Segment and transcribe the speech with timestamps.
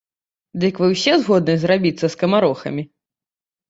[0.63, 2.83] Дык вы ўсе згодны зрабіцца скамарохамі?